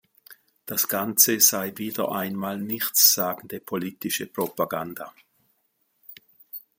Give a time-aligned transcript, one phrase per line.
[0.65, 5.13] Das Ganze sei wieder einmal nichtssagende politische Propaganda.